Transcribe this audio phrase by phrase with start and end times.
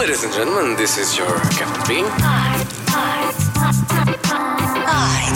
[0.00, 2.06] Ladies and gentlemen, this is your Captain Bean.
[2.06, 2.59] Ai,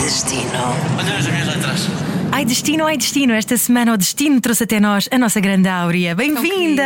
[0.05, 0.51] destino.
[0.99, 1.89] Olha as minhas letras.
[2.31, 6.15] Ai destino, ai destino, esta semana o destino trouxe até nós a nossa grande Áurea.
[6.15, 6.83] Bem-vinda!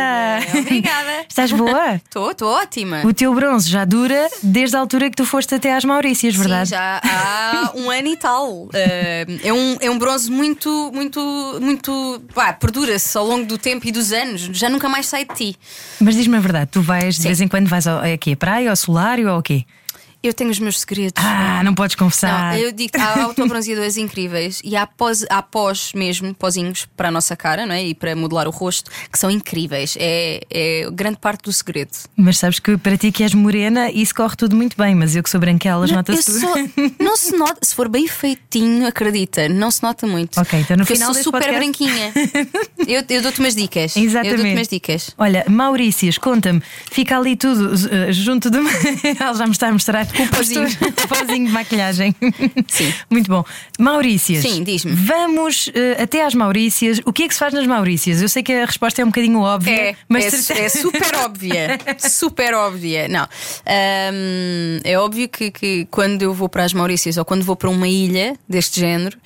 [0.57, 1.25] Obrigada.
[1.27, 1.95] Estás boa?
[1.95, 3.01] Estou, estou ótima.
[3.03, 6.69] O teu bronze já dura desde a altura que tu foste até às Maurícias, verdade?
[6.69, 8.69] Sim, já há um ano e tal.
[8.73, 11.19] Eh, é, um, é um bronze muito, muito,
[11.61, 12.21] muito.
[12.33, 14.49] Pá, perdura-se ao longo do tempo e dos anos.
[14.53, 15.55] Já nunca mais sai de ti.
[15.99, 17.27] Mas diz-me a verdade, tu vais de Sim.
[17.27, 19.65] vez em quando vais ao, aqui, a praia, ao solário ou ao quê?
[20.21, 21.13] Eu tenho os meus segredos.
[21.23, 22.53] Ah, não podes confessar.
[22.53, 27.11] Não, eu digo há autobronzeadores incríveis e há pós, há pós mesmo, pozinhos para a
[27.11, 27.85] nossa cara não é?
[27.85, 29.95] e para modelar o rosto, que são incríveis.
[29.97, 31.91] É, é grande parte do segredo.
[32.17, 35.23] Mas sabes que para ti que és morena, isso corre tudo muito bem, mas eu
[35.23, 36.39] que sou branquelas, eu nota-se tudo.
[36.39, 36.55] sou-
[36.99, 40.37] não se nota, se for bem feitinho, acredita, não se nota muito.
[40.39, 42.11] Ok, então no Porque final eu sou super podcast- branquinha.
[42.87, 43.95] eu eu dou-te umas dicas.
[43.95, 44.35] Eu Exatamente.
[44.35, 45.11] dou-te umas dicas.
[45.17, 48.57] Olha, Maurícias, conta-me, fica ali tudo eh, junto de.
[49.17, 50.67] Ela já me está a mostrar com o pozinho.
[50.67, 52.15] o pozinho de maquilhagem.
[52.67, 52.93] Sim.
[53.09, 53.43] Muito bom.
[53.79, 54.41] Maurícias.
[54.43, 54.93] Sim, diz-me.
[54.93, 56.99] Vamos eh, até às Maurícias.
[57.05, 58.21] O que é que se faz nas Maurícias?
[58.21, 61.79] Eu sei que a resposta é um bocadinho óbvia, É, mas é, é super óbvia.
[61.99, 63.07] super óbvia.
[63.07, 63.27] Não.
[63.65, 67.69] Ahm, é óbvio que, que quando eu vou para as Maurícias ou quando vou para
[67.69, 69.17] uma ilha deste género,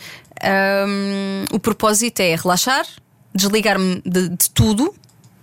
[0.41, 2.85] ahm, o propósito é relaxar,
[3.33, 4.93] desligar-me de, de tudo.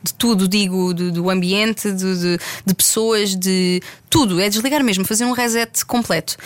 [0.02, 4.40] De tudo, digo, do, ambiente, de, de- de pessoas, de tudo.
[4.40, 6.36] É desligar mesmo, fazer um reset completo.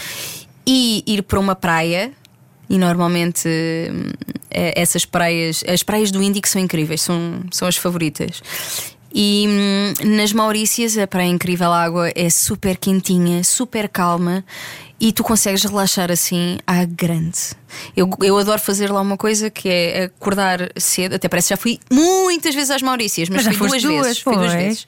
[0.67, 2.11] E ir para uma praia,
[2.69, 4.11] e normalmente hum,
[4.51, 8.43] eh, essas praias, as praias do Índico são incríveis, são, são as favoritas.
[9.15, 14.45] E hum, nas Maurícias, a Praia Incrível Água é super quentinha, super calma
[15.01, 17.39] e tu consegues relaxar assim à grande.
[17.97, 21.57] Eu, eu adoro fazer lá uma coisa que é acordar cedo, até parece que já
[21.57, 24.19] fui muitas vezes às Maurícias, mas, Mas fui duas, duas, vezes.
[24.21, 24.87] Fui duas vezes.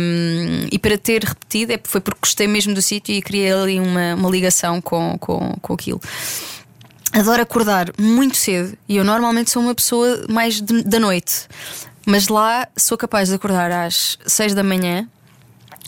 [0.00, 3.80] Um, e para ter repetido é, foi porque gostei mesmo do sítio e criei ali
[3.80, 6.00] uma, uma ligação com, com, com aquilo.
[7.12, 11.48] Adoro acordar muito cedo e eu normalmente sou uma pessoa mais de- da noite,
[12.06, 15.08] mas lá sou capaz de acordar às 6 da manhã.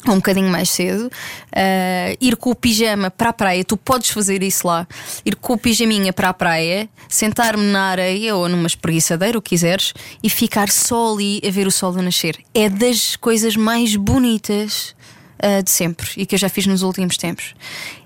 [0.06, 4.10] Ou Um bocadinho mais cedo, uh, ir com o pijama para a praia, tu podes
[4.10, 4.86] fazer isso lá,
[5.24, 9.50] ir com o pijaminha para a praia, sentar-me na areia ou numa espreguiçadeira, o que
[9.50, 12.38] quiseres, e ficar só ali a ver o sol a nascer.
[12.54, 14.94] É das coisas mais bonitas
[15.42, 17.54] uh, de sempre e que eu já fiz nos últimos tempos.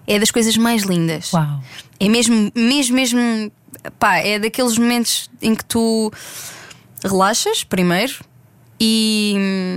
[0.07, 1.33] É das coisas mais lindas.
[1.33, 1.63] Uau.
[2.01, 3.53] É mesmo, mesmo, mesmo.
[3.99, 6.11] Pá, é daqueles momentos em que tu
[7.03, 8.25] relaxas primeiro
[8.87, 9.35] e,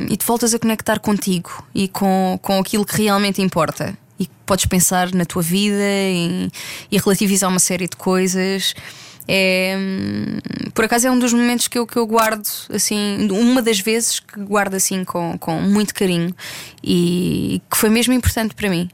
[0.09, 3.97] e te voltas a conectar contigo e com, com aquilo que realmente importa.
[4.19, 6.51] E podes pensar na tua vida e,
[6.91, 8.73] e relativizar uma série de coisas.
[9.25, 9.77] É,
[10.73, 14.19] por acaso é um dos momentos que eu, que eu guardo assim, uma das vezes
[14.19, 16.33] que guardo assim com, com muito carinho
[16.83, 18.89] e que foi mesmo importante para mim.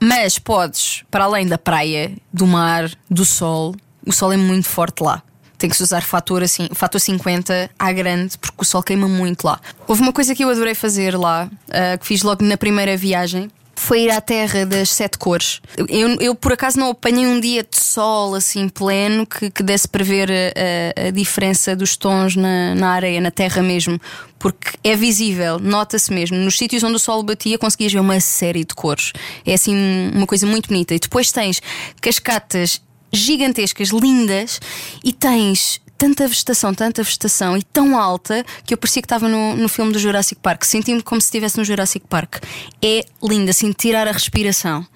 [0.00, 3.74] Mas podes, para além da praia, do mar, do sol,
[4.06, 5.22] o sol é muito forte lá.
[5.58, 9.44] Tem que se usar fator, assim, fator 50 à grande, porque o sol queima muito
[9.44, 9.60] lá.
[9.88, 13.50] Houve uma coisa que eu adorei fazer lá, ah, que fiz logo na primeira viagem.
[13.80, 15.60] Foi ir à terra das sete cores.
[15.88, 19.86] Eu, eu, por acaso não apanhei um dia de sol assim pleno que, que desse
[19.86, 24.00] para ver a, a- a diferença dos tons na, na areia, na terra mesmo,
[24.36, 26.36] porque é visível, nota-se mesmo.
[26.38, 29.12] Nos sítios onde o sol batia, conseguias ver uma série de cores.
[29.46, 30.92] É assim uma coisa muito bonita.
[30.94, 31.62] E depois tens
[32.00, 32.80] cascatas
[33.12, 34.60] gigantescas, lindas,
[35.04, 39.56] e tens tanta vegetação, tanta vegetação e tão alta que eu parecia que estava no,
[39.56, 40.62] no filme do Jurassic Park.
[40.62, 42.36] Senti-me como se estivesse no Jurassic Park.
[42.80, 44.86] É lindo, assim, tirar a respiração.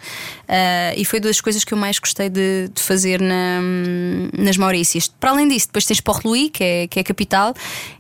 [0.49, 3.61] Ah, e foi das coisas que eu mais gostei de, de fazer na-
[4.39, 5.09] nas Maurícias.
[5.09, 7.53] Para além disso, depois tens Port-Louis, que é, que é a capital,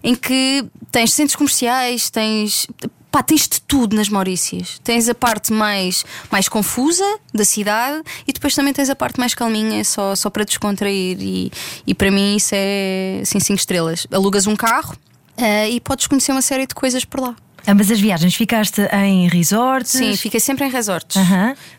[0.05, 2.69] em que tens centros comerciais, tens.
[3.13, 4.81] Pá, tens de tudo nas Maurícias.
[4.83, 9.35] Tens a parte mais, mais confusa da cidade e depois também tens a parte mais
[9.35, 11.19] calminha, só, só para descontrair.
[11.21, 11.53] E,
[11.87, 14.07] e para mim isso é assim, cinco estrelas.
[14.11, 14.97] Alugas um carro
[15.37, 17.37] eh, e podes conhecer uma série de coisas por lá.
[17.69, 19.93] Ambas as viagens ficaste em resorts?
[19.93, 21.17] Sim, fiquei sempre em resorts.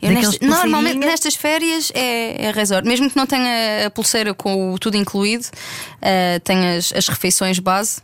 [0.01, 2.88] Nestas- normalmente nestas férias é, é resort.
[2.88, 5.45] Mesmo que não tenha a pulseira com o tudo incluído,
[6.01, 8.01] eh, tem as, as refeições base.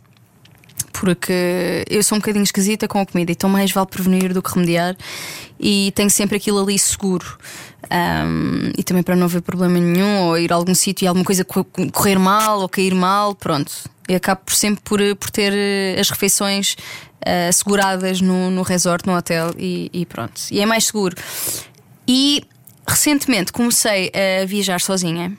[0.92, 4.52] Porque eu sou um bocadinho esquisita com a comida, então mais vale prevenir do que
[4.52, 4.96] remediar.
[5.58, 7.38] E tenho sempre aquilo ali seguro.
[7.88, 11.24] Ahm, e também para não haver problema nenhum, ou ir a algum sítio e alguma
[11.24, 13.72] coisa co- correr mal ou cair mal, pronto.
[14.08, 16.76] Eu acabo por sempre por, por ter eh, as refeições
[17.48, 20.40] asseguradas no, no resort, no hotel e, e pronto.
[20.50, 21.14] E é mais seguro.
[22.08, 22.42] E
[22.86, 24.10] recentemente comecei
[24.42, 25.32] a viajar sozinha.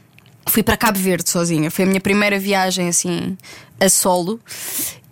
[0.48, 1.70] Fui para Cabo Verde sozinha.
[1.72, 3.38] Foi a minha primeira viagem assim
[3.80, 4.40] a solo.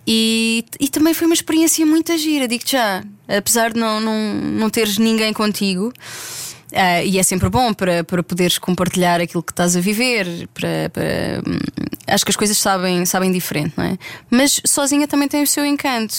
[0.06, 3.02] E, e também foi uma experiência muito gira, digo já.
[3.28, 5.92] apesar de não, não, não teres ninguém contigo.
[6.72, 10.48] Uh, e é sempre bom para, para poderes compartilhar aquilo que estás a viver.
[10.54, 11.58] Para, para, hum,
[12.06, 13.98] acho que as coisas sabem, sabem diferente, não é?
[14.30, 16.14] Mas sozinha também tem o seu encanto.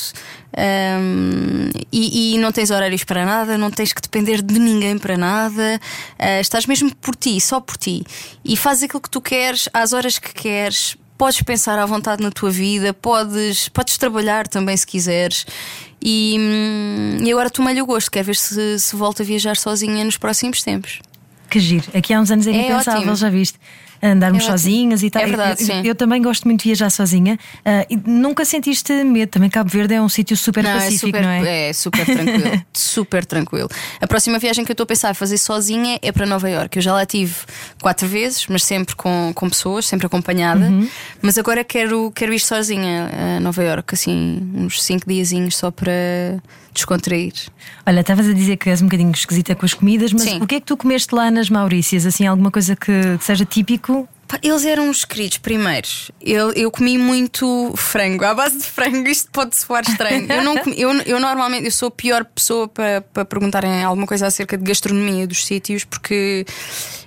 [0.58, 5.18] Um, e, e, não tens horários para nada, não tens que depender de ninguém para
[5.18, 5.80] nada.
[6.20, 8.04] Uh, estás mesmo por ti, só por ti.
[8.44, 10.98] E fazes aquilo que tu queres, às horas que queres.
[11.22, 15.46] Podes pensar à vontade na tua vida, podes, podes trabalhar também se quiseres.
[16.04, 20.04] E, hum, e agora tomei-lhe o gosto, quer ver se, se volta a viajar sozinha
[20.04, 21.00] nos próximos tempos.
[21.48, 21.86] Que giro.
[21.94, 23.16] Aqui há uns anos é impensável, ótimo.
[23.16, 23.60] já viste?
[24.02, 25.22] Andarmos é sozinhas e tal.
[25.22, 27.38] É verdade, eu, eu, também gosto muito de viajar sozinha.
[27.60, 29.30] Uh, e nunca sentiste medo?
[29.30, 31.70] Também Cabo Verde é um sítio super não, é pacífico, é super, não é?
[31.70, 33.70] É super tranquilo, super tranquilo.
[34.00, 36.78] A próxima viagem que eu estou a pensar em fazer sozinha é para Nova York.
[36.78, 37.36] Eu já lá tive
[37.82, 40.66] quatro vezes, mas sempre com, com pessoas, sempre acompanhada.
[40.66, 40.88] Uhum.
[41.22, 46.42] Mas agora quero, quero ir sozinha a Nova York, assim, uns cinco diazinhos só para
[46.74, 47.34] descontrair.
[47.86, 50.42] Olha, estavas a dizer que és um bocadinho esquisita com as comidas, mas Sim.
[50.42, 52.06] o que é que tu comeste lá nas Maurícias?
[52.06, 54.08] Assim, alguma coisa que, seja típico?
[54.42, 56.10] Eles eram uns queridos primeiros.
[56.22, 60.26] Eu, eu comi muito frango, à base de frango, isto pode soar estranho.
[60.32, 64.08] Eu, não comi, eu, eu normalmente eu sou a pior pessoa para, para perguntarem alguma
[64.08, 66.46] coisa acerca de gastronomia dos sítios, porque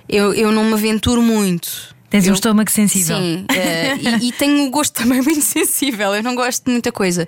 [0.07, 1.94] eu, eu não me aventuro muito.
[2.15, 3.17] Tens eu, um estômago sensível.
[3.17, 6.15] Sim, uh, e, e, tenho um gosto também muito sensível.
[6.15, 7.27] Eu não gosto de muita coisa.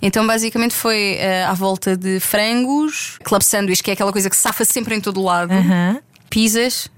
[0.00, 4.36] Então, basicamente, foi uh, à volta de frangos, club sandwich, que é aquela coisa que
[4.36, 6.00] safa sempre em todo lado, uh -huh.
[6.30, 6.88] pizzas.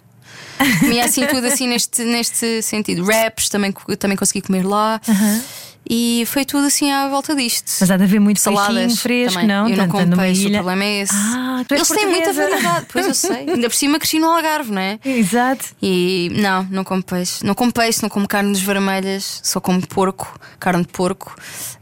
[0.78, 3.04] Comia assim tudo assim neste, neste sentido.
[3.04, 5.00] Wraps também, também consegui comer lá.
[5.04, 5.42] -huh.
[5.88, 7.70] E foi tudo assim à volta disto.
[7.80, 9.46] Mas há de haver muito Saladas fresco, também.
[9.48, 9.68] não?
[9.68, 10.60] Eu não como peixe, ilha.
[10.60, 11.12] o problema é esse.
[11.14, 13.36] Ah, Eles têm muita variedade, pois eu sei.
[13.50, 14.98] Ainda por cima cresci no Algarve, não é?
[15.04, 15.66] Exato.
[15.82, 17.44] E não, não como peixe.
[17.44, 21.36] Não como peixe, não como carnes vermelhas, só como porco, carne de porco.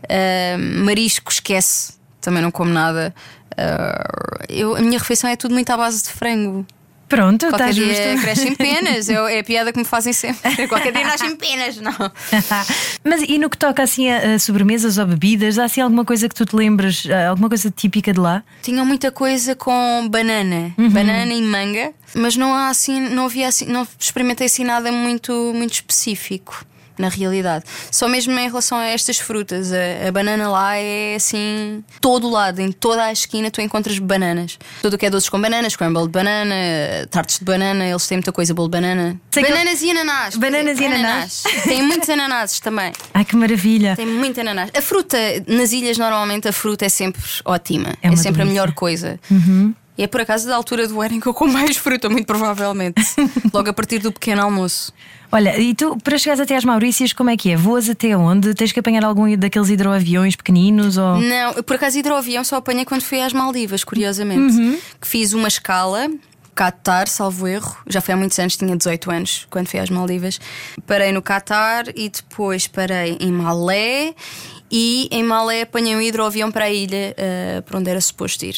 [0.04, 1.94] Uh, marisco, esquece.
[2.20, 3.14] Também não como nada.
[3.52, 6.66] Uh, eu, a minha refeição é tudo muito à base de frango.
[7.12, 8.22] Pronto, Qualquer está dia justo.
[8.22, 10.40] crescem penas, é, é a piada que me fazem sempre.
[10.66, 11.92] Qualquer dia nascem penas, não.
[13.04, 16.26] Mas e no que toca assim a, a, sobremesas ou bebidas, há assim alguma coisa
[16.26, 18.42] que tu te lembras, alguma coisa típica de lá?
[18.62, 20.88] Tinham muita coisa com banana, uhum.
[20.88, 25.52] banana e manga, mas não há assim, não havia assim, não experimentei assim nada muito,
[25.54, 26.64] muito específico
[26.98, 27.64] na realidade.
[27.90, 32.60] Só mesmo em relação a estas frutas, a, a, banana lá é assim, todo lado,
[32.60, 34.58] em toda a esquina tu encontras bananas.
[34.80, 36.54] Tudo o que é doces com bananas, scramble de banana,
[37.10, 39.20] tartes de banana, eles têm muita coisa, bolo de banana.
[39.30, 39.86] Sei bananas que...
[39.86, 40.36] e ananás.
[40.36, 41.42] Bananas e ananás.
[41.64, 42.92] Tem muitos ananases também.
[43.14, 43.96] Ai que maravilha.
[43.96, 44.70] Tem muito ananás.
[44.76, 45.16] A fruta,
[45.46, 47.94] nas ilhas, normalmente a fruta é sempre ótima.
[48.02, 48.42] É, é sempre delícia.
[48.42, 49.18] a melhor coisa.
[49.30, 49.74] Uhum.
[49.96, 52.26] E é por acaso da altura do ano em que eu como mais fruta, muito
[52.26, 53.02] provavelmente.
[53.52, 54.92] Logo a partir do pequeno almoço.
[55.30, 57.56] Olha, e tu, para chegares até às Maurícias, como é que é?
[57.56, 58.54] Voas até onde?
[58.54, 60.98] Tens que apanhar algum daqueles hidroaviões pequeninos?
[60.98, 61.20] Ou...
[61.20, 64.56] Não, por acaso hidroavião só apanhei quando fui às Maldivas, curiosamente.
[64.56, 64.78] Uhum.
[65.00, 66.10] Que fiz uma escala.
[66.54, 70.38] Qatar, salvo erro, já foi há muitos anos, tinha 18 anos quando fui às Maldivas.
[70.86, 74.14] Parei no Qatar e depois parei em Malé
[74.70, 78.56] e em Malé apanhei um hidroavião para a ilha uh, para onde era suposto ir.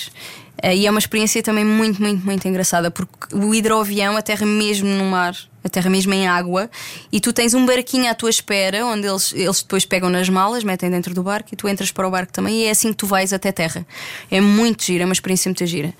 [0.65, 4.89] Uh, e é uma experiência também muito, muito, muito engraçada, porque o hidroavião aterra mesmo
[4.89, 6.71] no mar, aterra mesmo em água,
[7.13, 10.65] e tu tens um barquinho à tua espera, onde eles, eles depois pegam nas malas,
[10.65, 12.97] metem dentro do barco e tu entras para o barco também, e é assim que
[12.97, 13.87] tu vais até terra.
[14.31, 15.93] É muito gira, é uma experiência muito gira.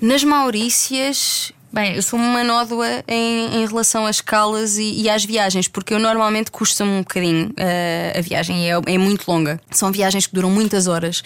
[0.00, 5.22] Nas Maurícias, Bem, eu sou uma nódoa em, em relação às escalas e, e, às
[5.22, 9.60] viagens, porque eu normalmente custa-me um bocadinho uh, a viagem, é, é, muito longa.
[9.70, 11.22] São viagens que duram muitas horas.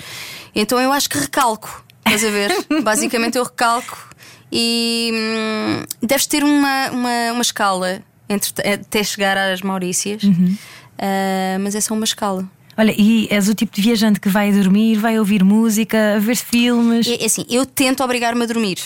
[0.53, 1.85] Então eu acho que recalco.
[2.05, 2.83] Estás a ver?
[2.83, 4.11] Basicamente eu recalco
[4.51, 10.57] e hum, deves ter uma, uma, uma escala entre, até chegar às Maurícias, uhum.
[10.99, 12.49] uh, mas é só uma escala.
[12.77, 16.37] Olha, e és o tipo de viajante que vai dormir, vai ouvir música, a ver
[16.37, 17.07] filmes?
[17.07, 18.79] É, é assim, eu tento obrigar-me a dormir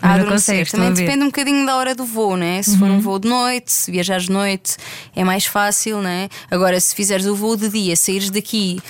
[0.00, 0.70] a adormecer.
[0.70, 2.62] Também depende um bocadinho da hora do voo, né?
[2.62, 2.78] Se uhum.
[2.78, 3.00] for um uhum.
[3.00, 4.76] voo de noite, se viajares de noite,
[5.14, 6.28] é mais fácil, né?
[6.50, 8.80] Agora, se fizeres o voo de dia, saíres daqui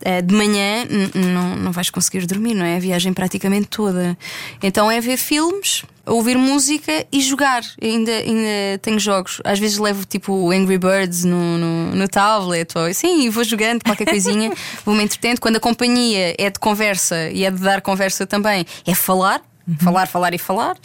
[0.00, 2.76] uh, de manhã, não, não vais conseguir dormir, não é?
[2.76, 4.18] A viagem praticamente toda.
[4.62, 7.62] Então é ver filmes, ouvir música e jogar.
[7.80, 9.40] Ainda, ainda tenho jogos.
[9.44, 13.84] Às vezes levo tipo Angry Birds no, no, no tablet, ou assim, e vou jogando
[13.84, 14.52] qualquer coisinha,
[14.84, 15.40] vou-me entretendo.
[15.40, 19.76] Quando a companhia é de conversa e é de dar conversa também, é falar Uhum.
[19.78, 20.76] Falar, falar e falar.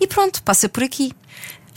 [0.00, 1.12] E pronto, passa por aqui.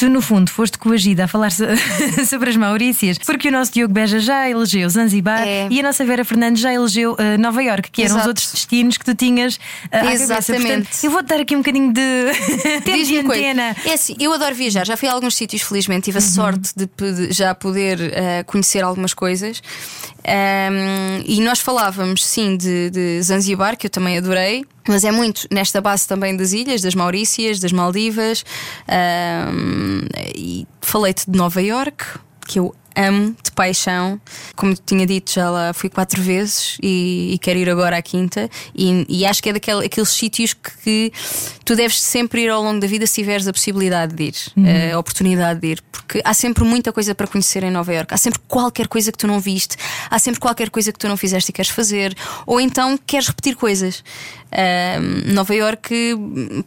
[0.01, 1.51] Tu, no fundo, foste coagida a falar
[2.27, 5.67] sobre as Maurícias, porque o nosso Diogo Beja já elegeu Zanzibar é.
[5.69, 8.21] e a nossa Vera Fernandes já elegeu uh, Nova York, que eram Exato.
[8.21, 9.59] os outros destinos que tu tinhas uh,
[9.91, 10.65] à Exatamente.
[10.65, 12.01] Portanto, eu vou dar aqui um bocadinho de,
[13.05, 13.75] de antena.
[13.85, 16.27] É assim, eu adoro viajar, já fui a alguns sítios, felizmente, tive a uhum.
[16.27, 19.61] sorte de, de, já poder uh, conhecer algumas coisas.
[20.27, 25.47] Um, e nós falávamos, sim, de, de Zanzibar, que eu também adorei, mas é muito
[25.51, 28.43] nesta base também das ilhas, das Maurícias, das Maldivas.
[28.87, 30.01] Um,
[30.35, 32.05] e falei-te de Nova York,
[32.47, 34.19] que eu amo de paixão.
[34.55, 38.49] Como tinha dito, já lá fui quatro vezes e, e quero ir agora à quinta.
[38.75, 41.11] E, e acho que é daqueles sítios que, que,
[41.65, 44.95] tu deves sempre ir ao longo da vida se tiveres a possibilidade de ir, uhum.
[44.95, 48.13] a oportunidade de ir, porque há sempre muita coisa para conhecer em Nova Iorque.
[48.13, 49.77] Há sempre qualquer coisa que tu não viste,
[50.09, 53.55] há sempre qualquer coisa que tu não fizeste e queres fazer, ou então queres repetir
[53.55, 54.03] coisas.
[54.51, 56.13] Uh, Nova Iorque,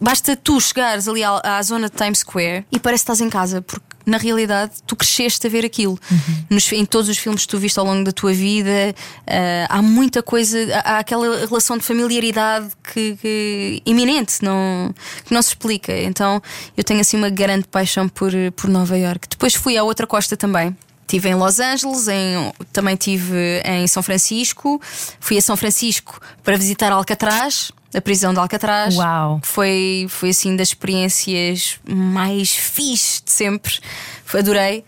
[0.00, 3.28] basta tu chegares ali à, à zona de Times Square e parece que estás em
[3.28, 5.99] casa, porque na realidade tu cresceste a ver aquilo.
[6.11, 6.44] Uhum.
[6.50, 9.82] Nos, em todos os filmes que tu viste ao longo da tua vida, uh, há
[9.82, 14.94] muita coisa, há, aquela relação de familiaridade que, que, iminente, não,
[15.25, 15.96] que não se explica.
[15.96, 16.42] Então
[16.76, 19.28] eu tenho assim uma grande paixão por, por Nova York.
[19.28, 20.76] Depois fui à outra costa também.
[21.02, 24.80] Estive em Los Angeles, em, também estive em São Francisco.
[25.20, 28.96] Fui a São Francisco para visitar Alcatraz a prisão de Alcatraz.
[28.96, 29.40] Uau!
[29.42, 33.74] Foi, foi assim das experiências mais fixe de sempre.
[34.32, 34.84] Adorei.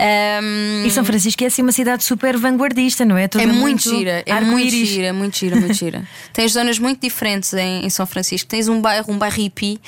[0.00, 3.28] Um, e São Francisco é assim uma cidade super vanguardista, não é?
[3.28, 6.08] Tudo é muito, muito gira, é muito gira, muito gira, muito gira.
[6.32, 8.48] Tens zonas muito diferentes em, em São Francisco.
[8.48, 9.78] Tens um bairro, um bairro hippie,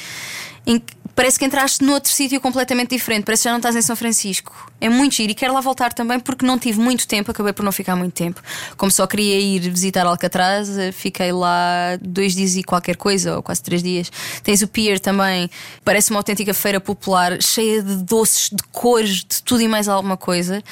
[0.66, 3.82] em que parece que entraste noutro sítio completamente diferente, parece que já não estás em
[3.82, 4.70] São Francisco.
[4.80, 7.64] É muito giro e quero lá voltar também porque não tive muito tempo, acabei por
[7.64, 8.40] não ficar muito tempo.
[8.76, 13.60] Como só queria ir visitar Alcatraz, fiquei lá dois dias e qualquer coisa, ou quase
[13.60, 14.12] três dias.
[14.44, 15.50] Tens o Pier também,
[15.84, 20.16] parece uma autêntica feira popular, cheia de doces, de cores, de tudo e mais alguma
[20.16, 20.62] coisa.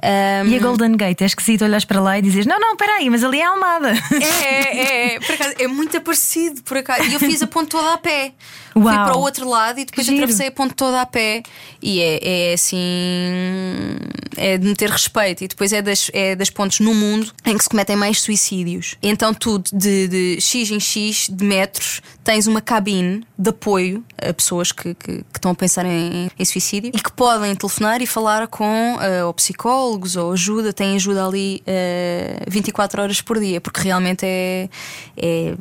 [0.00, 0.48] Um...
[0.48, 3.24] E a Golden Gate, é esquisito olhas para lá e dizes: Não, não, peraí, mas
[3.24, 3.92] ali é Almada.
[4.20, 7.02] É, é, é, por acaso, é muito parecido, por acaso.
[7.02, 8.32] E eu fiz a ponte toda a pé.
[8.76, 8.86] Uau.
[8.86, 11.42] Fui para o outro lado e depois atravessei a ponte toda a pé.
[11.82, 13.96] E é, é assim.
[14.36, 15.44] É de meter respeito.
[15.44, 18.96] E depois é das, é das pontes no mundo em que se cometem mais suicídios.
[19.02, 24.32] Então, tu, de, de X em X de metros, tens uma cabine de apoio a
[24.32, 28.06] pessoas que, que, que estão a pensar em, em, suicídio e que podem telefonar e
[28.06, 30.72] falar com uh, ou psicólogos ou ajuda.
[30.72, 34.68] Têm ajuda ali uh, eh, 24 horas por dia, porque realmente é,
[35.16, 35.54] é,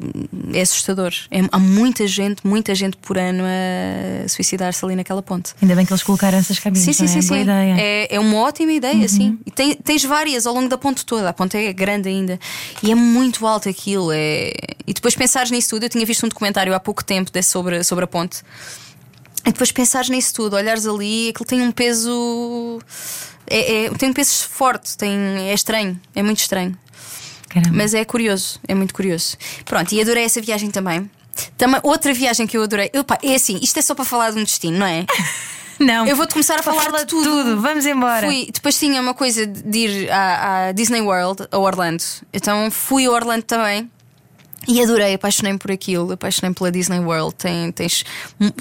[0.53, 1.13] é assustador.
[1.31, 5.53] É, há muita gente, muita gente por ano a suicidar-se ali naquela ponte.
[5.61, 6.83] Ainda bem que eles colocaram essas cabines.
[6.83, 7.07] Sim, sim, é?
[7.07, 7.21] sim.
[7.21, 7.45] sim.
[7.77, 9.07] É, é uma ótima ideia, uhum.
[9.07, 9.39] sim.
[9.45, 11.29] E tem, tens várias ao longo da ponte toda.
[11.29, 12.39] A ponte é grande ainda.
[12.83, 14.11] E é muito alto aquilo.
[14.11, 14.51] É...
[14.85, 15.83] E depois pensares nisso tudo.
[15.83, 18.41] Eu tinha visto um documentário há pouco tempo sobre, sobre a ponte.
[19.45, 22.79] E depois pensares nisso tudo, olhares ali, aquilo tem um peso.
[23.49, 25.11] É, é, tem um peso forte, tem,
[25.49, 26.77] é estranho, é muito estranho.
[27.47, 27.75] Caramba.
[27.75, 29.37] Mas é curioso, é muito curioso.
[29.65, 31.09] Pronto, e adorei essa viagem também.
[31.57, 32.91] Também, outra viagem que eu adorei.
[32.97, 35.05] Opa, é assim, isto é só para falar de um destino, não é?
[35.79, 36.05] Não.
[36.05, 37.23] Eu vou-te começar a falar, falar de tudo.
[37.23, 37.61] tudo.
[37.61, 38.27] Vamos embora.
[38.27, 42.03] Fui, depois tinha uma coisa de ir à, à Disney World, a Orlando.
[42.33, 43.89] Então fui a Orlando também.
[44.67, 47.35] E adorei, apaixonei-me por aquilo, apaixonei-me pela Disney World.
[47.35, 48.03] Tem, tens,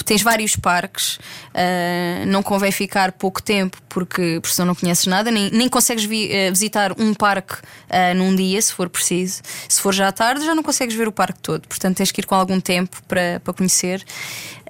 [0.05, 5.31] tens vários parques, uh, não convém ficar pouco tempo porque, porque senão não conheces nada,
[5.31, 9.43] nem, nem consegues vi, uh, visitar um parque uh, num dia, se for preciso.
[9.69, 12.21] Se for já à tarde, já não consegues ver o parque todo, portanto tens que
[12.21, 14.05] ir com algum tempo para, para conhecer.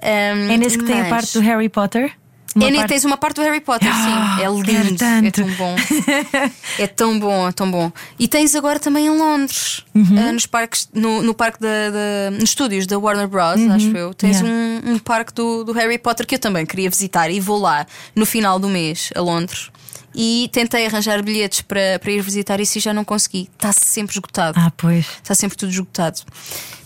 [0.01, 0.91] Um, é nesse que mas...
[0.91, 2.18] tem a parte do Harry Potter?
[2.55, 2.89] Uma é, parte...
[2.89, 4.43] Tens uma parte do Harry Potter, sim.
[4.43, 5.03] É lindo.
[5.03, 5.75] É tão bom.
[6.79, 7.91] é tão bom, é tão bom.
[8.17, 10.29] E tens agora também em Londres, uhum.
[10.29, 13.71] uh, nos parques, no, no parque da, da, nos estúdios da Warner Bros, uhum.
[13.71, 14.13] acho eu.
[14.13, 14.49] Tens yeah.
[14.49, 17.85] um, um parque do, do Harry Potter que eu também queria visitar e vou lá
[18.15, 19.69] no final do mês a Londres
[20.15, 23.49] e tentei arranjar bilhetes para, para ir visitar isso e já não consegui.
[23.53, 24.59] Está sempre esgotado.
[24.59, 25.05] Ah, pois.
[25.21, 26.21] Está sempre tudo esgotado.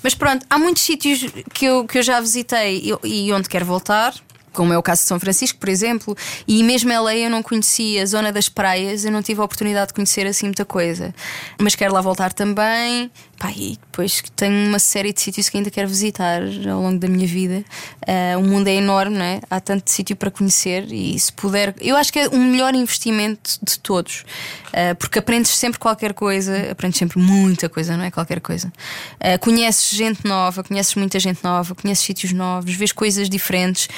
[0.01, 3.65] Mas pronto, há muitos sítios que eu, que eu já visitei e, e onde quero
[3.65, 4.13] voltar
[4.53, 6.15] como é o caso de São Francisco, por exemplo,
[6.47, 9.87] e mesmo LA eu não conhecia a zona das praias, eu não tive a oportunidade
[9.87, 11.13] de conhecer assim muita coisa.
[11.59, 13.11] Mas quero lá voltar também.
[13.43, 17.09] Pá, e depois tenho uma série de sítios que ainda quero visitar ao longo da
[17.09, 17.65] minha vida.
[18.07, 19.41] Uh, o mundo é enorme, não é?
[19.49, 21.75] Há tanto sítio para conhecer e se puder.
[21.81, 24.23] Eu acho que é o melhor investimento de todos,
[24.69, 28.11] uh, porque aprendes sempre qualquer coisa, aprendes sempre muita coisa, não é?
[28.11, 28.71] Qualquer coisa.
[29.15, 33.89] Uh, conheces gente nova, conheces muita gente nova, conheces sítios novos, vês coisas diferentes,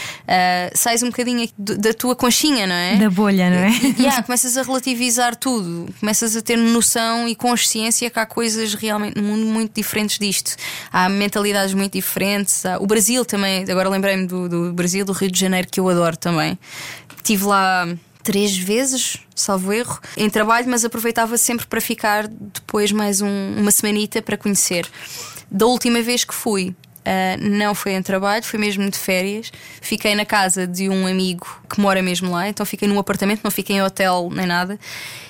[0.73, 2.95] sais um bocadinho da tua conchinha, não é?
[2.95, 3.69] Da bolha, não é?
[3.69, 8.73] E, yeah, começas a relativizar tudo, começas a ter noção e consciência que há coisas
[8.73, 10.55] realmente no mundo mundo muito diferentes disto.
[10.91, 12.65] Há mentalidades muito diferentes.
[12.65, 12.77] Há...
[12.79, 16.17] O Brasil também, agora lembrei-me do, do Brasil, do Rio de Janeiro, que eu adoro
[16.17, 16.57] também.
[17.17, 17.87] Estive lá
[18.23, 23.71] três vezes, salvo erro, em trabalho, mas aproveitava sempre para ficar depois mais um, uma
[23.71, 24.87] semanita para conhecer.
[25.51, 29.51] Da última vez que fui, Uh, não foi em trabalho, foi mesmo de férias.
[29.79, 33.51] Fiquei na casa de um amigo que mora mesmo lá, então fiquei num apartamento, não
[33.51, 34.79] fiquei em hotel nem nada.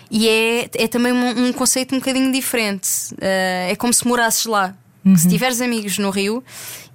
[0.09, 3.13] E é, é também um, um conceito um bocadinho diferente.
[3.13, 4.73] Uh, é como se morasses lá.
[5.05, 5.15] Uhum.
[5.15, 6.43] Se tiveres amigos no Rio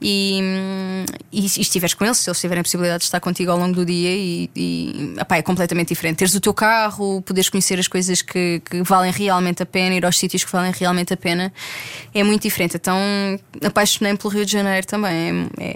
[0.02, 0.40] e,
[1.30, 3.72] e, e, estiveres com eles, se eles tiverem a possibilidade de estar contigo ao longo
[3.72, 6.16] do dia, e, e apá, é completamente diferente.
[6.16, 10.04] Teres o teu carro, poderes conhecer as coisas que, que, valem realmente a pena, ir
[10.04, 11.52] aos sítios que valem realmente a pena,
[12.12, 12.76] é muito diferente.
[12.76, 12.98] Então
[13.64, 15.48] apaixonei-me pelo Rio de Janeiro também.
[15.56, 15.72] É,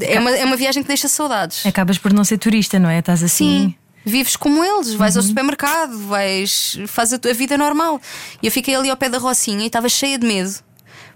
[0.00, 1.66] é, é, uma, é uma viagem que deixa saudades.
[1.66, 3.00] Acabas por não ser turista, não é?
[3.00, 3.70] Estás assim.
[3.70, 3.74] Sim
[4.04, 5.20] vives como eles, vais uhum.
[5.20, 8.00] ao supermercado, vais, faz a tua vida normal.
[8.42, 10.62] E eu fiquei ali ao pé da Rocinha e estava cheia de medo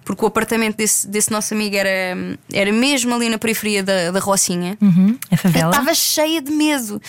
[0.05, 2.17] porque o apartamento desse, desse nosso amigo era,
[2.53, 4.77] era mesmo ali na periferia da, da Rocinha.
[4.81, 5.71] Uhum, a favela.
[5.71, 7.01] Estava cheia de medo.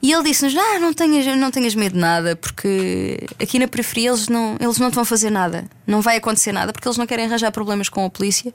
[0.00, 4.10] E ele disse-nos: ah, não tenhas, não tenhas medo de nada, porque aqui na periferia
[4.10, 5.64] eles não, eles não te vão fazer nada.
[5.86, 8.52] Não vai acontecer nada, porque eles não querem arranjar problemas com a polícia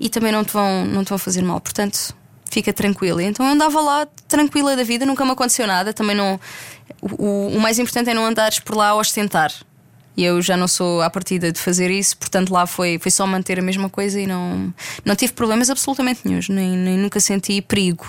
[0.00, 1.60] e também não te vão, não te vão fazer mal.
[1.60, 2.14] Portanto,
[2.50, 3.22] fica tranquila.
[3.22, 5.92] Então eu andava lá tranquila da vida, nunca me aconteceu nada.
[5.92, 6.40] Também não.
[7.02, 9.52] O, o mais importante é não andares por lá a ostentar.
[10.16, 13.26] E eu já não sou à partida de fazer isso, portanto lá foi, foi só
[13.26, 14.72] manter a mesma coisa e não,
[15.04, 18.06] não tive problemas absolutamente nenhums, nem, nem nunca senti perigo.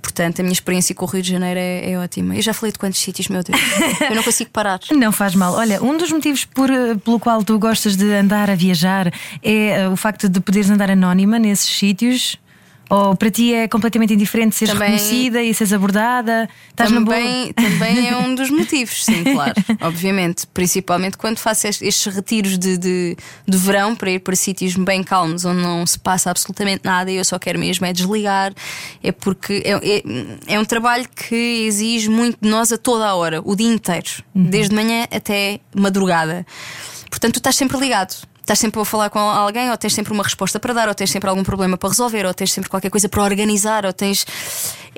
[0.00, 2.34] Portanto, a minha experiência com o Rio de Janeiro é, é, ótima.
[2.34, 3.60] Eu já falei de quantos sítios, meu Deus.
[4.08, 4.80] Eu não consigo parar.
[4.90, 5.54] Não faz mal.
[5.54, 6.70] Olha, um dos motivos por,
[7.04, 9.12] pelo qual tu gostas de andar a viajar
[9.42, 12.38] é uh, o facto de poderes andar anónima nesses sítios.
[12.90, 16.48] Ou para ti é completamente indiferente seres também, reconhecida e seres abordada?
[16.70, 19.54] Estás também, também é um dos motivos, sim, claro.
[19.80, 20.44] Obviamente.
[20.48, 23.16] Principalmente quando faço estes retiros de, de,
[23.46, 27.14] de verão para ir para sítios bem calmos, onde não se passa absolutamente nada e
[27.14, 28.52] eu só quero mesmo é desligar.
[29.00, 33.14] É porque é, é, é um trabalho que exige muito de nós a toda a
[33.14, 34.50] hora, o dia inteiro, uhum.
[34.50, 36.44] desde manhã até madrugada.
[37.08, 40.22] Portanto, tu estás sempre ligado estás sempre a falar com alguém, ou tens sempre uma
[40.22, 43.08] resposta para dar, ou tens sempre algum problema para resolver, ou tens sempre qualquer coisa
[43.08, 44.26] para organizar, ou tens.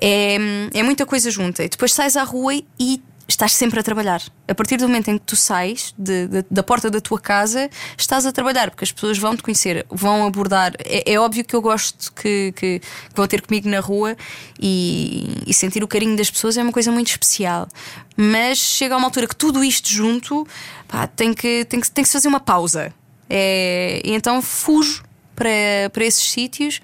[0.01, 0.37] É,
[0.75, 1.63] é muita coisa junta.
[1.63, 4.23] E depois sais à rua e estás sempre a trabalhar.
[4.47, 7.71] A partir do momento em que tu sais de, de, da porta da tua casa,
[7.97, 10.75] estás a trabalhar, porque as pessoas vão te conhecer, vão abordar.
[10.85, 14.17] É, é óbvio que eu gosto que, que, que, vão ter comigo na rua
[14.61, 17.69] e, e, sentir o carinho das pessoas é uma coisa muito especial.
[18.17, 20.47] Mas chega a uma altura que tudo isto junto
[20.87, 22.93] pá, tem, que, tem, que, tem que se fazer uma pausa.
[23.35, 25.03] É, então fujo
[25.35, 26.83] para, para esses sítios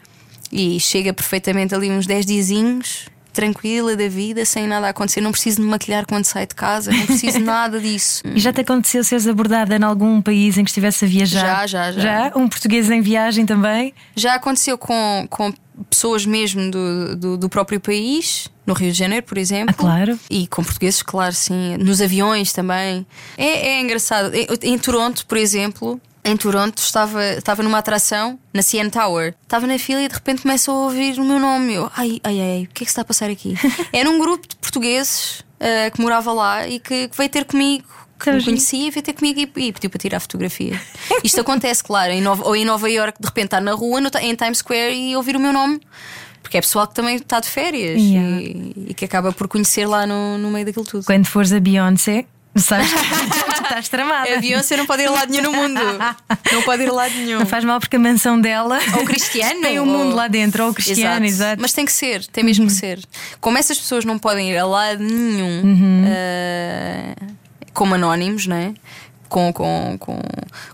[0.50, 5.20] e chega perfeitamente ali uns 10 diazinhos tranquila da vida, sem nada a acontecer.
[5.20, 8.22] Não preciso me maquilhar quando saio de casa, não preciso nada disso.
[8.34, 11.40] E já te aconteceu seres abordada em algum país em que estivesse a viajar?
[11.40, 12.00] Já, já, já.
[12.00, 12.32] Já?
[12.34, 13.92] Um português em viagem também?
[14.16, 15.52] Já aconteceu com, com
[15.90, 19.74] pessoas mesmo do, do, do, próprio país, no Rio de Janeiro, por exemplo.
[19.76, 20.18] Ah, claro.
[20.30, 21.76] E com portugueses, claro, sim.
[21.76, 23.06] Nos aviões também.
[23.36, 24.32] É, é engraçado.
[24.62, 29.34] Em Toronto, por exemplo, em Toronto, estava, estava numa atração na CN Tower.
[29.42, 31.74] Estava na fila e de repente começo a ouvir o meu nome.
[31.74, 33.54] Eu, ai, ai, ai, o que é que se está a passar aqui?
[33.92, 37.86] Era um grupo de portugueses uh, que morava lá e que, que veio ter comigo
[38.18, 40.80] que me conhecia e veio ter comigo e, e pediu para tirar fotografia.
[41.22, 44.10] Isto acontece, claro, em Nova, ou em Nova York, de repente estar na rua, no,
[44.20, 45.80] em Times Square e ouvir o meu nome.
[46.42, 48.40] Porque é pessoal que também está de férias yeah.
[48.40, 51.04] e, e, que acaba por conhecer lá no, no meio daquilo tudo.
[51.04, 52.24] Quando fores a Beyoncé,
[52.60, 52.98] Sabes que
[53.62, 54.34] estás tramada.
[54.34, 55.80] A Beyoncé não pode ir a lado nenhum no mundo.
[56.52, 57.38] Não pode ir a lado nenhum.
[57.40, 58.78] Não faz mal porque a mansão dela.
[58.96, 59.60] Ou cristiano.
[59.60, 61.50] tem o um mundo lá dentro, ou cristiano, exato.
[61.50, 61.62] exato.
[61.62, 62.68] Mas tem que ser, tem mesmo uhum.
[62.68, 63.00] que ser.
[63.40, 66.04] Como essas pessoas não podem ir a lado nenhum uhum.
[66.04, 67.34] uh,
[67.72, 68.74] como anónimos, não é?
[69.28, 70.18] Com, com, com,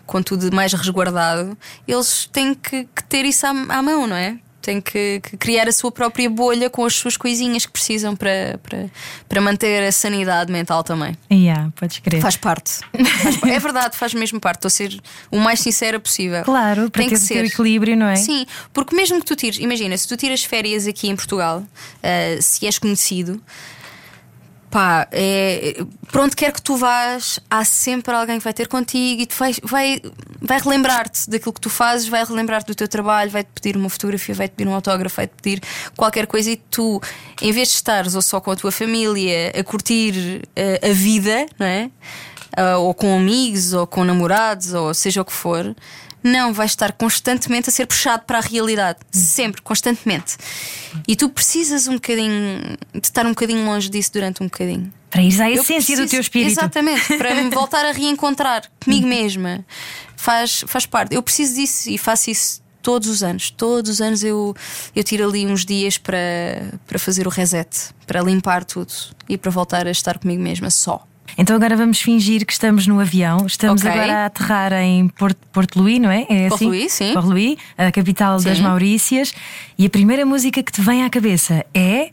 [0.06, 4.36] com tudo mais resguardado, eles têm que, que ter isso à, à mão, não é?
[4.64, 8.58] Tem que, que, criar a sua própria bolha com as suas coisinhas que precisam para,
[8.62, 8.86] para,
[9.28, 11.16] para manter a sanidade mental também.
[11.30, 12.22] Yeah, podes crer.
[12.22, 12.80] Faz parte.
[13.22, 14.56] Faz, é verdade, faz mesmo parte.
[14.56, 15.00] Estou a ser
[15.30, 16.42] o mais sincera possível.
[16.44, 17.44] Claro, para tem que ser.
[17.44, 18.16] equilíbrio, não é?
[18.16, 22.42] Sim, porque mesmo que tu tires, imagina, se tu tiras férias aqui em Portugal, uh,
[22.42, 23.40] se és conhecido
[24.74, 29.22] pá, é, por onde quer que tu vás, há sempre alguém que vai ter contigo
[29.22, 30.02] e vai, vai,
[30.42, 34.34] vai relembrar-te daquilo que tu fazes, vai relembrar-te do teu trabalho, vai-te pedir uma fotografia,
[34.34, 35.62] vai-te pedir um autógrafo, vai-te pedir
[35.96, 37.00] qualquer coisa e tu,
[37.40, 41.46] em vez de estares ou só com a tua família a curtir uh, a vida,
[41.56, 41.88] não é?
[42.56, 45.74] Uh, ou com amigos, ou com namorados, ou seja o que for,
[46.24, 48.98] não, vais estar constantemente a ser puxado para a realidade.
[49.10, 50.38] Sempre, constantemente.
[51.06, 54.90] E tu precisas um bocadinho de estar um bocadinho longe disso durante um bocadinho.
[55.10, 56.52] Para ir à essência preciso, do teu espírito.
[56.52, 59.64] Exatamente, para me voltar a reencontrar comigo mesma.
[60.16, 61.14] Faz, faz parte.
[61.14, 63.50] Eu preciso disso e faço isso todos os anos.
[63.50, 64.56] Todos os anos eu,
[64.96, 67.68] eu tiro ali uns dias para, para fazer o reset,
[68.06, 68.92] para limpar tudo
[69.28, 71.06] e para voltar a estar comigo mesma só.
[71.36, 73.46] Então agora vamos fingir que estamos no avião.
[73.46, 73.92] Estamos okay.
[73.92, 76.26] agora a aterrar em Porto, Porto Louis, não é?
[76.28, 76.66] É Porto assim?
[76.66, 77.12] Louis, sim.
[77.12, 78.48] Porto Louis, a capital sim.
[78.48, 79.34] das Maurícias.
[79.78, 82.10] E a primeira música que te vem à cabeça é.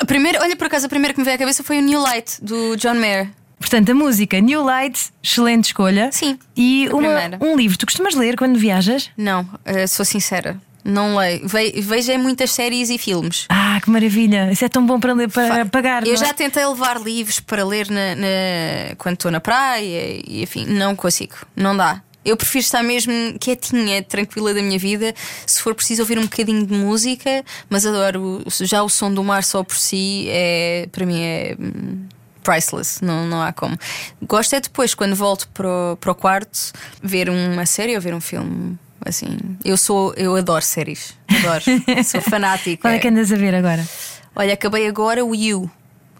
[0.00, 2.00] A primeira, olha, por acaso, a primeira que me veio à cabeça foi o New
[2.00, 3.30] Light, do John Mayer.
[3.58, 6.10] Portanto, a música New Light, excelente escolha.
[6.10, 6.38] Sim.
[6.56, 7.08] E uma,
[7.40, 7.78] um livro.
[7.78, 9.08] Tu costumas ler quando viajas?
[9.16, 10.60] Não, uh, sou sincera.
[10.84, 11.46] Não leio.
[11.46, 13.46] Ve vejo é muitas séries e filmes.
[13.48, 14.50] Ah, que maravilha!
[14.50, 16.06] Isso é tão bom para ler para pagar.
[16.06, 16.16] Eu é?
[16.16, 18.96] já tentei levar livros para ler na, na...
[18.98, 21.34] quando estou na praia e enfim, não consigo.
[21.54, 22.02] Não dá.
[22.24, 25.12] Eu prefiro estar mesmo quietinha, tranquila da minha vida.
[25.46, 29.42] Se for preciso ouvir um bocadinho de música, mas adoro já o som do mar
[29.42, 32.06] só por si, é, para mim é hum,
[32.42, 33.76] priceless, não, não há como.
[34.22, 38.14] Gosto é depois, quando volto para o, para o quarto, ver uma série ou ver
[38.14, 38.78] um filme.
[39.04, 41.64] Assim, eu sou, eu adoro séries, adoro,
[42.04, 42.82] sou fanática.
[42.82, 43.86] Qual é que andas a ver agora?
[44.34, 45.70] Olha, acabei agora o You,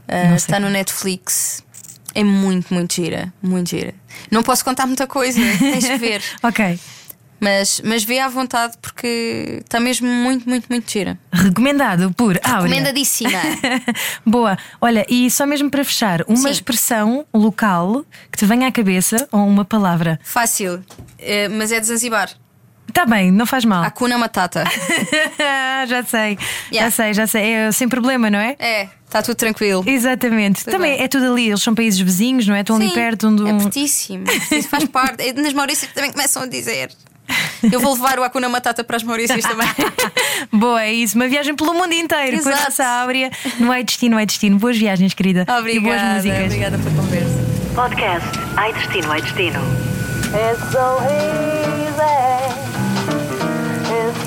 [0.08, 1.62] uh, está no Netflix.
[2.14, 3.94] É muito, muito gira, muito gira.
[4.30, 6.22] Não posso contar muita coisa, tens de ver.
[6.42, 6.78] ok.
[7.40, 11.18] Mas, mas vê à vontade porque está mesmo muito, muito, muito gira.
[11.32, 12.68] Recomendado por Áurea.
[12.68, 13.40] Recomendadíssima.
[14.24, 14.56] Boa.
[14.80, 16.50] Olha, e só mesmo para fechar, uma Sim.
[16.50, 20.20] expressão local que te venha à cabeça ou uma palavra?
[20.22, 20.84] Fácil,
[21.18, 22.30] é, mas é de Zanzibar.
[22.88, 23.82] Está bem, não faz mal.
[23.84, 24.64] Hakuna Matata.
[25.88, 26.38] já sei,
[26.70, 26.88] yeah.
[26.88, 27.52] já sei, já sei.
[27.52, 28.54] É sem problema, não é?
[28.58, 29.82] É, está tudo tranquilo.
[29.86, 30.64] Exatamente.
[30.64, 31.04] Tudo também bem.
[31.04, 32.60] é tudo ali, eles são países vizinhos, não é?
[32.60, 33.28] Estão Sim, ali perto.
[33.28, 34.24] Um, É pertíssimo.
[34.50, 35.32] Isso faz parte.
[35.32, 36.90] Nas Maurícias também começam a dizer.
[37.62, 39.68] Eu vou levar o Hakuna Matata para as Maurícias também.
[40.52, 41.16] Boa, é isso.
[41.16, 42.56] Uma viagem pelo mundo inteiro Exato.
[42.56, 43.30] com a nossa Áurea.
[43.58, 44.58] Não é destino, é destino.
[44.58, 45.46] Boas viagens, querida.
[45.48, 45.70] Obrigada.
[45.70, 46.44] E boas músicas.
[46.44, 47.52] Obrigada pela conversa.
[47.74, 49.60] Podcast Ai Destino, Ai Destino.
[50.34, 51.52] It's so easy.
[51.56, 51.61] It's